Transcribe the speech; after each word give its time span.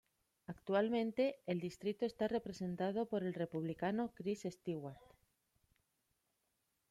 Actualmente 0.47 1.35
el 1.45 1.59
distrito 1.59 2.07
está 2.07 2.27
representado 2.27 3.05
por 3.05 3.21
el 3.23 3.35
Republicano 3.35 4.11
Chris 4.15 4.47
Stewart. 4.49 4.97